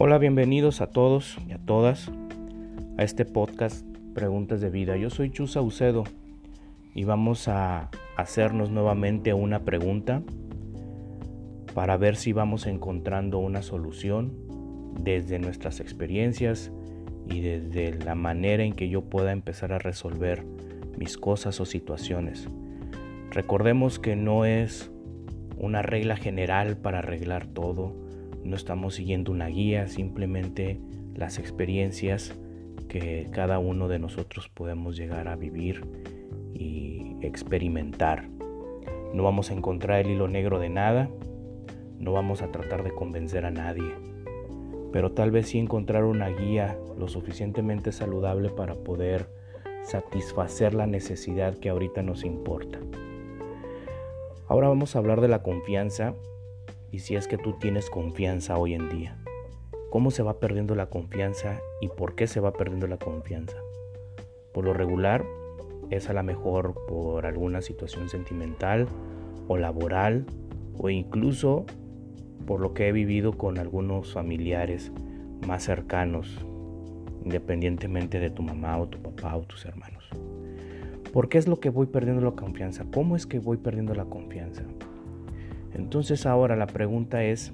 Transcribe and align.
Hola, 0.00 0.18
bienvenidos 0.18 0.80
a 0.80 0.86
todos 0.86 1.36
y 1.48 1.50
a 1.50 1.58
todas 1.58 2.08
a 2.98 3.02
este 3.02 3.24
podcast 3.24 3.84
Preguntas 4.14 4.60
de 4.60 4.70
Vida. 4.70 4.96
Yo 4.96 5.10
soy 5.10 5.32
Chusa 5.32 5.60
Ucedo 5.60 6.04
y 6.94 7.02
vamos 7.02 7.48
a 7.48 7.90
hacernos 8.16 8.70
nuevamente 8.70 9.34
una 9.34 9.64
pregunta 9.64 10.22
para 11.74 11.96
ver 11.96 12.14
si 12.14 12.32
vamos 12.32 12.68
encontrando 12.68 13.40
una 13.40 13.60
solución 13.62 14.34
desde 15.00 15.40
nuestras 15.40 15.80
experiencias 15.80 16.70
y 17.28 17.40
desde 17.40 17.98
la 17.98 18.14
manera 18.14 18.62
en 18.62 18.74
que 18.74 18.88
yo 18.88 19.02
pueda 19.02 19.32
empezar 19.32 19.72
a 19.72 19.80
resolver 19.80 20.44
mis 20.96 21.18
cosas 21.18 21.60
o 21.60 21.64
situaciones. 21.64 22.48
Recordemos 23.32 23.98
que 23.98 24.14
no 24.14 24.44
es 24.44 24.92
una 25.56 25.82
regla 25.82 26.14
general 26.14 26.76
para 26.76 27.00
arreglar 27.00 27.48
todo, 27.48 27.96
no 28.44 28.56
estamos 28.56 28.94
siguiendo 28.94 29.32
una 29.32 29.46
guía, 29.46 29.88
simplemente 29.88 30.80
las 31.14 31.38
experiencias 31.38 32.34
que 32.88 33.28
cada 33.30 33.58
uno 33.58 33.88
de 33.88 33.98
nosotros 33.98 34.48
podemos 34.48 34.96
llegar 34.96 35.28
a 35.28 35.36
vivir 35.36 35.84
y 36.54 37.16
experimentar. 37.20 38.28
No 39.12 39.22
vamos 39.22 39.50
a 39.50 39.54
encontrar 39.54 40.00
el 40.00 40.12
hilo 40.12 40.28
negro 40.28 40.58
de 40.58 40.68
nada, 40.70 41.10
no 41.98 42.12
vamos 42.12 42.42
a 42.42 42.50
tratar 42.50 42.84
de 42.84 42.94
convencer 42.94 43.44
a 43.44 43.50
nadie, 43.50 43.92
pero 44.92 45.12
tal 45.12 45.30
vez 45.30 45.48
sí 45.48 45.58
encontrar 45.58 46.04
una 46.04 46.28
guía 46.28 46.78
lo 46.98 47.08
suficientemente 47.08 47.92
saludable 47.92 48.50
para 48.50 48.74
poder 48.74 49.28
satisfacer 49.82 50.74
la 50.74 50.86
necesidad 50.86 51.58
que 51.58 51.68
ahorita 51.70 52.02
nos 52.02 52.24
importa. 52.24 52.78
Ahora 54.46 54.68
vamos 54.68 54.94
a 54.94 54.98
hablar 54.98 55.20
de 55.20 55.28
la 55.28 55.42
confianza 55.42 56.14
y 56.90 57.00
si 57.00 57.16
es 57.16 57.28
que 57.28 57.38
tú 57.38 57.54
tienes 57.54 57.90
confianza 57.90 58.58
hoy 58.58 58.74
en 58.74 58.88
día. 58.88 59.18
¿Cómo 59.90 60.10
se 60.10 60.22
va 60.22 60.38
perdiendo 60.38 60.74
la 60.74 60.86
confianza 60.86 61.60
y 61.80 61.88
por 61.88 62.14
qué 62.14 62.26
se 62.26 62.40
va 62.40 62.52
perdiendo 62.52 62.86
la 62.86 62.98
confianza? 62.98 63.56
Por 64.52 64.64
lo 64.64 64.74
regular 64.74 65.24
es 65.90 66.10
a 66.10 66.12
lo 66.12 66.22
mejor 66.22 66.74
por 66.86 67.24
alguna 67.24 67.62
situación 67.62 68.08
sentimental 68.08 68.86
o 69.46 69.56
laboral 69.56 70.26
o 70.76 70.90
incluso 70.90 71.64
por 72.46 72.60
lo 72.60 72.74
que 72.74 72.88
he 72.88 72.92
vivido 72.92 73.32
con 73.32 73.58
algunos 73.58 74.12
familiares 74.12 74.92
más 75.46 75.64
cercanos, 75.64 76.44
independientemente 77.24 78.20
de 78.20 78.30
tu 78.30 78.42
mamá 78.42 78.78
o 78.78 78.88
tu 78.88 78.98
papá 78.98 79.36
o 79.36 79.42
tus 79.42 79.64
hermanos. 79.64 80.08
¿Por 81.12 81.28
qué 81.28 81.38
es 81.38 81.48
lo 81.48 81.60
que 81.60 81.70
voy 81.70 81.86
perdiendo 81.86 82.22
la 82.22 82.32
confianza? 82.32 82.84
¿Cómo 82.92 83.16
es 83.16 83.26
que 83.26 83.38
voy 83.38 83.56
perdiendo 83.56 83.94
la 83.94 84.04
confianza? 84.04 84.64
Entonces 85.78 86.26
ahora 86.26 86.56
la 86.56 86.66
pregunta 86.66 87.24
es 87.24 87.52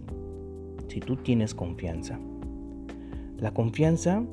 si 0.89 1.01
tú 1.01 1.17
tienes 1.17 1.55
confianza. 1.55 2.19
La 3.39 3.53
confianza 3.53 4.25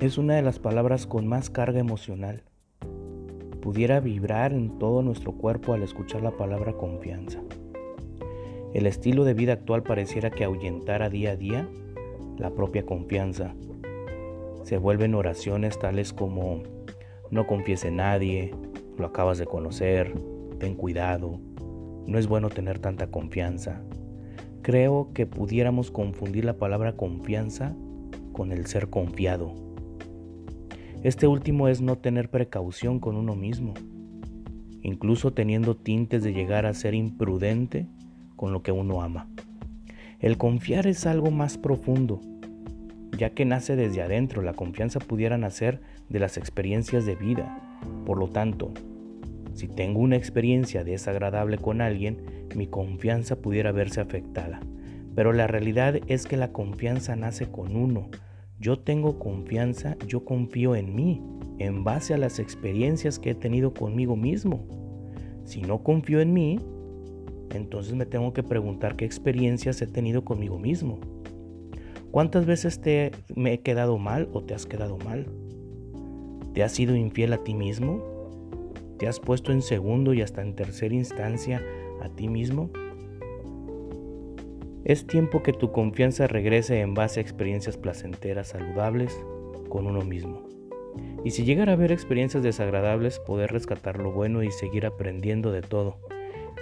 es 0.00 0.18
una 0.18 0.36
de 0.36 0.42
las 0.42 0.58
palabras 0.58 1.06
con 1.06 1.26
más 1.26 1.50
carga 1.50 1.80
emocional. 1.80 2.42
Pudiera 3.60 4.00
vibrar 4.00 4.52
en 4.52 4.78
todo 4.78 5.02
nuestro 5.02 5.32
cuerpo 5.32 5.72
al 5.72 5.82
escuchar 5.82 6.22
la 6.22 6.36
palabra 6.36 6.74
confianza. 6.74 7.40
El 8.74 8.86
estilo 8.86 9.24
de 9.24 9.34
vida 9.34 9.54
actual 9.54 9.82
pareciera 9.82 10.30
que 10.30 10.44
ahuyentara 10.44 11.08
día 11.08 11.32
a 11.32 11.36
día 11.36 11.68
la 12.36 12.50
propia 12.50 12.84
confianza. 12.84 13.54
Se 14.62 14.76
vuelven 14.76 15.14
oraciones 15.14 15.78
tales 15.78 16.12
como 16.12 16.62
no 17.30 17.46
confíes 17.46 17.84
en 17.84 17.96
nadie, 17.96 18.54
lo 18.98 19.06
acabas 19.06 19.38
de 19.38 19.46
conocer, 19.46 20.14
ten 20.58 20.74
cuidado, 20.74 21.40
no 22.08 22.18
es 22.18 22.26
bueno 22.26 22.48
tener 22.48 22.78
tanta 22.78 23.08
confianza. 23.08 23.82
Creo 24.62 25.10
que 25.12 25.26
pudiéramos 25.26 25.90
confundir 25.90 26.44
la 26.44 26.56
palabra 26.56 26.96
confianza 26.96 27.76
con 28.32 28.50
el 28.50 28.66
ser 28.66 28.88
confiado. 28.88 29.54
Este 31.02 31.26
último 31.26 31.68
es 31.68 31.82
no 31.82 31.98
tener 31.98 32.30
precaución 32.30 32.98
con 32.98 33.14
uno 33.14 33.36
mismo, 33.36 33.74
incluso 34.82 35.34
teniendo 35.34 35.76
tintes 35.76 36.24
de 36.24 36.32
llegar 36.32 36.64
a 36.64 36.72
ser 36.72 36.94
imprudente 36.94 37.86
con 38.36 38.52
lo 38.52 38.62
que 38.62 38.72
uno 38.72 39.02
ama. 39.02 39.28
El 40.18 40.38
confiar 40.38 40.86
es 40.86 41.06
algo 41.06 41.30
más 41.30 41.58
profundo, 41.58 42.20
ya 43.16 43.30
que 43.30 43.44
nace 43.44 43.76
desde 43.76 44.00
adentro, 44.00 44.40
la 44.40 44.54
confianza 44.54 44.98
pudiera 44.98 45.36
nacer 45.36 45.82
de 46.08 46.20
las 46.20 46.38
experiencias 46.38 47.04
de 47.04 47.16
vida. 47.16 47.78
Por 48.06 48.18
lo 48.18 48.28
tanto, 48.28 48.72
si 49.58 49.66
tengo 49.66 49.98
una 49.98 50.14
experiencia 50.14 50.84
desagradable 50.84 51.58
con 51.58 51.80
alguien, 51.80 52.46
mi 52.54 52.68
confianza 52.68 53.34
pudiera 53.34 53.72
verse 53.72 54.00
afectada. 54.00 54.60
Pero 55.16 55.32
la 55.32 55.48
realidad 55.48 55.98
es 56.06 56.26
que 56.26 56.36
la 56.36 56.52
confianza 56.52 57.16
nace 57.16 57.50
con 57.50 57.74
uno. 57.74 58.08
Yo 58.60 58.78
tengo 58.78 59.18
confianza, 59.18 59.96
yo 60.06 60.24
confío 60.24 60.76
en 60.76 60.94
mí, 60.94 61.20
en 61.58 61.82
base 61.82 62.14
a 62.14 62.18
las 62.18 62.38
experiencias 62.38 63.18
que 63.18 63.30
he 63.30 63.34
tenido 63.34 63.74
conmigo 63.74 64.14
mismo. 64.14 64.64
Si 65.42 65.60
no 65.60 65.82
confío 65.82 66.20
en 66.20 66.32
mí, 66.32 66.60
entonces 67.52 67.94
me 67.94 68.06
tengo 68.06 68.32
que 68.32 68.44
preguntar 68.44 68.94
qué 68.94 69.06
experiencias 69.06 69.82
he 69.82 69.88
tenido 69.88 70.24
conmigo 70.24 70.60
mismo. 70.60 71.00
¿Cuántas 72.12 72.46
veces 72.46 72.80
te 72.80 73.10
me 73.34 73.54
he 73.54 73.60
quedado 73.62 73.98
mal 73.98 74.28
o 74.32 74.40
te 74.40 74.54
has 74.54 74.66
quedado 74.66 74.98
mal? 74.98 75.26
¿Te 76.54 76.62
has 76.62 76.70
sido 76.70 76.94
infiel 76.94 77.32
a 77.32 77.42
ti 77.42 77.54
mismo? 77.54 78.17
¿Te 78.98 79.06
has 79.06 79.20
puesto 79.20 79.52
en 79.52 79.62
segundo 79.62 80.12
y 80.12 80.22
hasta 80.22 80.42
en 80.42 80.56
tercera 80.56 80.94
instancia 80.94 81.62
a 82.02 82.08
ti 82.08 82.28
mismo? 82.28 82.70
Es 84.84 85.06
tiempo 85.06 85.42
que 85.42 85.52
tu 85.52 85.70
confianza 85.70 86.26
regrese 86.26 86.80
en 86.80 86.94
base 86.94 87.20
a 87.20 87.22
experiencias 87.22 87.76
placenteras, 87.76 88.48
saludables 88.48 89.16
con 89.68 89.86
uno 89.86 90.02
mismo. 90.02 90.42
Y 91.24 91.30
si 91.30 91.44
llegara 91.44 91.72
a 91.72 91.74
haber 91.76 91.92
experiencias 91.92 92.42
desagradables, 92.42 93.20
poder 93.20 93.52
rescatar 93.52 93.98
lo 93.98 94.10
bueno 94.10 94.42
y 94.42 94.50
seguir 94.50 94.84
aprendiendo 94.86 95.52
de 95.52 95.62
todo 95.62 95.98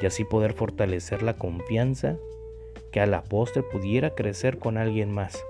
y 0.03 0.07
así 0.07 0.25
poder 0.25 0.53
fortalecer 0.53 1.23
la 1.23 1.37
confianza 1.37 2.19
que 2.93 3.01
a 3.01 3.07
la 3.07 3.25
postre 3.25 3.63
pudiera 3.63 4.15
crecer 4.15 4.59
con 4.59 4.77
alguien 4.77 5.11
más. 5.11 5.43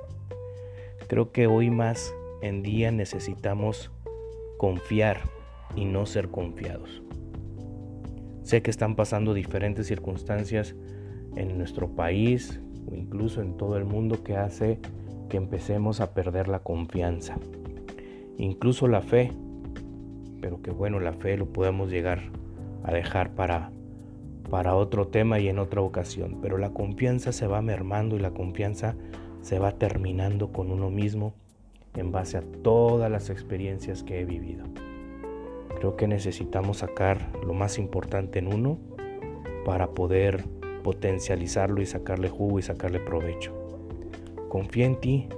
Creo 1.09 1.33
que 1.33 1.49
hoy 1.49 1.71
más 1.71 2.15
en 2.43 2.63
día 2.63 2.93
necesitamos 2.93 3.91
confiar 4.57 5.36
y 5.75 5.85
no 5.85 6.07
ser 6.07 6.29
confiados. 6.29 7.03
Sé 8.43 8.63
que 8.63 8.71
están 8.71 8.95
pasando 8.95 9.35
diferentes 9.35 9.87
circunstancias 9.87 10.77
en 11.35 11.59
nuestro 11.59 11.89
país 11.89 12.61
o 12.91 12.95
incluso 12.95 13.43
en 13.43 13.57
todo 13.57 13.77
el 13.77 13.85
mundo 13.85 14.23
que 14.23 14.37
hace 14.37 14.79
que 15.29 15.37
empecemos 15.37 16.01
a 16.01 16.15
perder 16.15 16.47
la 16.47 16.61
confianza, 16.61 17.37
incluso 18.39 18.87
la 18.87 19.03
fe, 19.03 19.33
pero 20.41 20.63
que 20.63 20.71
bueno, 20.71 21.01
la 21.01 21.13
fe 21.13 21.37
lo 21.37 21.47
podemos 21.47 21.91
llegar 21.91 22.21
a 22.85 22.93
dejar 22.93 23.35
para 23.35 23.73
para 24.51 24.77
otro 24.77 25.09
tema 25.09 25.39
y 25.39 25.49
en 25.49 25.59
otra 25.59 25.81
ocasión, 25.81 26.39
pero 26.41 26.59
la 26.59 26.71
confianza 26.71 27.33
se 27.33 27.47
va 27.47 27.63
mermando 27.63 28.17
y 28.17 28.21
la 28.21 28.31
confianza 28.31 28.95
se 29.43 29.59
va 29.59 29.73
terminando 29.73 30.53
con 30.53 30.71
uno 30.71 30.91
mismo 30.91 31.35
en 31.95 32.13
base 32.13 32.39
a 32.39 32.43
todas 32.63 33.11
las 33.11 33.31
experiencias 33.31 34.03
que 34.03 34.21
he 34.21 34.25
vivido. 34.25 34.65
Creo 35.77 35.97
que 35.97 36.09
necesitamos 36.09 36.79
sacar 36.79 37.33
lo 37.45 37.53
más 37.53 37.79
importante 37.79 38.39
en 38.39 38.53
uno 38.53 38.79
para 39.65 39.91
poder 39.91 40.45
potencializarlo 40.83 41.83
y 41.83 41.87
sacarle 41.87 42.29
jugo 42.29 42.59
y 42.59 42.63
sacarle 42.63 43.01
provecho. 43.01 43.53
Confía 44.49 44.87
en 44.87 45.01
ti, 45.01 45.29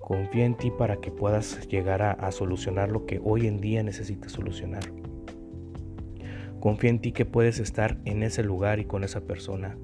confía 0.00 0.44
en 0.44 0.56
ti 0.56 0.70
para 0.70 0.96
que 0.96 1.10
puedas 1.10 1.68
llegar 1.68 2.02
a, 2.02 2.32
solucionar 2.32 2.90
lo 2.90 3.06
que 3.06 3.20
hoy 3.22 3.46
en 3.46 3.58
día 3.58 3.82
necesitas 3.82 4.32
solucionar. 4.32 4.82
Confía 6.58 6.90
en 6.90 7.00
ti 7.00 7.12
que 7.12 7.24
puedes 7.24 7.60
estar 7.60 7.96
en 8.04 8.22
ese 8.22 8.42
lugar 8.42 8.80
y 8.80 8.84
con 8.84 9.04
esa 9.04 9.22
persona. 9.22 9.78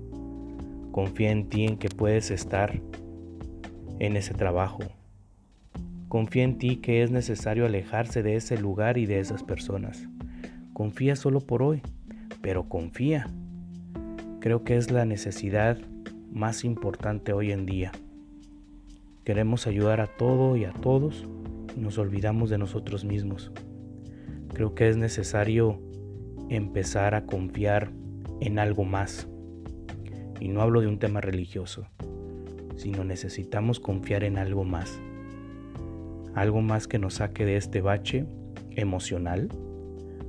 Confía 0.91 1.31
en 1.31 1.49
ti 1.49 1.64
en 1.64 1.79
que 1.79 1.88
puedes 1.88 2.31
estar 2.31 2.82
en 4.00 4.17
ese 4.17 4.35
trabajo. 4.35 4.81
Confía 6.16 6.44
en 6.44 6.56
ti 6.56 6.76
que 6.76 7.02
es 7.02 7.10
necesario 7.10 7.66
alejarse 7.66 8.22
de 8.22 8.36
ese 8.36 8.56
lugar 8.56 8.96
y 8.96 9.04
de 9.04 9.20
esas 9.20 9.42
personas. 9.42 10.08
Confía 10.72 11.14
solo 11.14 11.40
por 11.40 11.62
hoy, 11.62 11.82
pero 12.40 12.70
confía. 12.70 13.28
Creo 14.40 14.64
que 14.64 14.78
es 14.78 14.90
la 14.90 15.04
necesidad 15.04 15.76
más 16.32 16.64
importante 16.64 17.34
hoy 17.34 17.52
en 17.52 17.66
día. 17.66 17.92
Queremos 19.24 19.66
ayudar 19.66 20.00
a 20.00 20.06
todo 20.06 20.56
y 20.56 20.64
a 20.64 20.72
todos 20.72 21.28
y 21.76 21.80
nos 21.80 21.98
olvidamos 21.98 22.48
de 22.48 22.56
nosotros 22.56 23.04
mismos. 23.04 23.52
Creo 24.54 24.74
que 24.74 24.88
es 24.88 24.96
necesario 24.96 25.82
empezar 26.48 27.14
a 27.14 27.26
confiar 27.26 27.92
en 28.40 28.58
algo 28.58 28.84
más. 28.84 29.28
Y 30.40 30.48
no 30.48 30.62
hablo 30.62 30.80
de 30.80 30.86
un 30.86 30.98
tema 30.98 31.20
religioso, 31.20 31.86
sino 32.76 33.04
necesitamos 33.04 33.80
confiar 33.80 34.24
en 34.24 34.38
algo 34.38 34.64
más. 34.64 34.98
Algo 36.37 36.61
más 36.61 36.87
que 36.87 37.00
nos 37.00 37.15
saque 37.15 37.44
de 37.44 37.56
este 37.56 37.81
bache 37.81 38.27
emocional, 38.71 39.49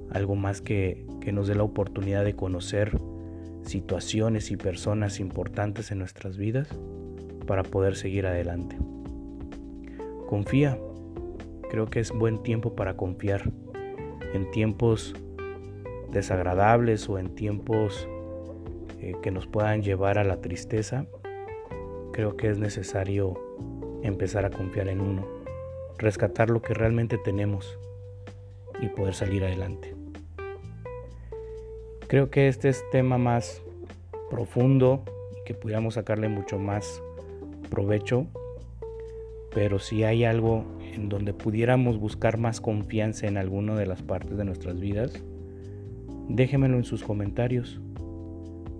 algo 0.10 0.36
más 0.36 0.62
que, 0.62 1.06
que 1.22 1.32
nos 1.32 1.48
dé 1.48 1.56
la 1.56 1.64
oportunidad 1.64 2.24
de 2.24 2.34
conocer 2.36 2.98
situaciones 3.64 4.50
y 4.50 4.58
personas 4.58 5.20
importantes 5.20 5.92
en 5.92 6.00
nuestras 6.00 6.38
vidas 6.38 6.70
para 7.46 7.64
poder 7.64 7.96
seguir 7.96 8.26
adelante. 8.26 8.78
confía. 10.28 10.78
Creo 11.70 11.88
que 11.88 12.00
es 12.00 12.12
buen 12.12 12.42
tiempo 12.44 12.76
para 12.76 12.96
confiar. 12.96 13.52
En 14.34 14.50
tiempos 14.52 15.14
desagradables 16.12 17.10
o 17.10 17.20
en 17.20 17.36
tiempos 17.36 18.08
eh, 19.02 19.14
que 19.22 19.32
nos 19.32 19.48
puedan 19.48 19.82
llevar 19.82 20.18
a 20.18 20.24
la 20.24 20.40
tristeza, 20.40 21.06
creo 22.14 22.38
que 22.38 22.50
es 22.50 22.58
necesario 22.58 23.34
empezar 24.02 24.46
a 24.46 24.50
confiar 24.50 24.88
en 24.88 25.02
uno, 25.02 25.28
rescatar 25.98 26.50
lo 26.50 26.62
que 26.62 26.74
realmente 26.74 27.18
tenemos 27.18 27.78
y 28.82 28.90
poder 28.90 29.14
salir 29.14 29.44
adelante. 29.44 29.96
Creo 32.08 32.30
que 32.30 32.48
este 32.48 32.70
es 32.70 32.84
tema 32.92 33.18
más 33.18 33.62
profundo 34.30 35.04
y 35.40 35.44
que 35.46 35.54
pudiéramos 35.54 35.96
sacarle 35.96 36.30
mucho 36.30 36.58
más 36.60 37.02
provecho, 37.70 38.28
pero 39.54 39.80
si 39.80 40.04
hay 40.04 40.24
algo 40.24 40.66
en 40.94 41.10
donde 41.10 41.34
pudiéramos 41.34 42.00
buscar 42.00 42.38
más 42.38 42.62
confianza 42.62 43.28
en 43.28 43.38
alguna 43.38 43.76
de 43.76 43.88
las 43.88 44.04
partes 44.04 44.38
de 44.38 44.46
nuestras 44.46 44.80
vidas, 44.80 45.22
déjenmelo 46.30 46.78
en 46.78 46.84
sus 46.84 47.04
comentarios. 47.04 47.82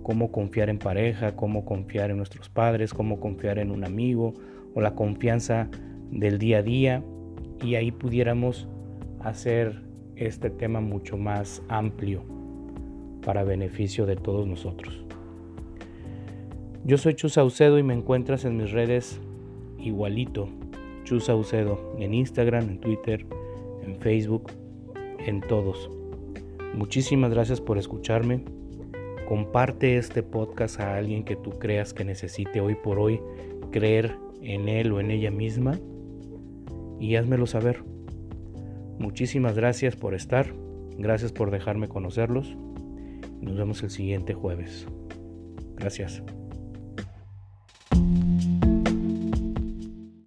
Cómo 0.02 0.32
confiar 0.32 0.70
en 0.70 0.78
pareja, 0.78 1.36
cómo 1.36 1.66
confiar 1.66 2.10
en 2.10 2.16
nuestros 2.16 2.48
padres, 2.48 2.94
cómo 2.94 3.20
confiar 3.20 3.58
en 3.58 3.70
un 3.70 3.84
amigo 3.84 4.32
o 4.74 4.80
la 4.80 4.94
confianza 4.94 5.68
del 6.10 6.38
día 6.38 6.58
a 6.58 6.62
día 6.62 7.04
y 7.62 7.74
ahí 7.74 7.90
pudiéramos 7.90 8.68
hacer 9.20 9.82
este 10.16 10.50
tema 10.50 10.80
mucho 10.80 11.16
más 11.16 11.62
amplio 11.68 12.22
para 13.24 13.44
beneficio 13.44 14.06
de 14.06 14.16
todos 14.16 14.46
nosotros. 14.46 15.04
Yo 16.84 16.96
soy 16.96 17.14
Chus 17.14 17.34
Saucedo 17.34 17.78
y 17.78 17.82
me 17.82 17.94
encuentras 17.94 18.44
en 18.44 18.56
mis 18.56 18.70
redes 18.70 19.20
igualito, 19.78 20.48
Chus 21.04 21.24
Saucedo, 21.24 21.94
en 21.98 22.14
Instagram, 22.14 22.68
en 22.68 22.78
Twitter, 22.80 23.26
en 23.84 23.96
Facebook, 24.00 24.52
en 25.26 25.40
todos. 25.42 25.90
Muchísimas 26.74 27.30
gracias 27.30 27.60
por 27.60 27.78
escucharme. 27.78 28.44
Comparte 29.26 29.98
este 29.98 30.22
podcast 30.22 30.80
a 30.80 30.96
alguien 30.96 31.24
que 31.24 31.36
tú 31.36 31.50
creas 31.50 31.92
que 31.92 32.04
necesite 32.04 32.60
hoy 32.60 32.74
por 32.74 32.98
hoy 32.98 33.20
creer 33.70 34.16
en 34.42 34.68
él 34.68 34.92
o 34.92 35.00
en 35.00 35.10
ella 35.10 35.30
misma 35.30 35.78
y 37.00 37.16
házmelo 37.16 37.46
saber. 37.46 37.84
Muchísimas 38.98 39.54
gracias 39.54 39.96
por 39.96 40.14
estar, 40.14 40.52
gracias 40.96 41.32
por 41.32 41.50
dejarme 41.50 41.88
conocerlos. 41.88 42.56
Nos 43.40 43.56
vemos 43.56 43.82
el 43.82 43.90
siguiente 43.90 44.34
jueves. 44.34 44.86
Gracias. 45.76 46.22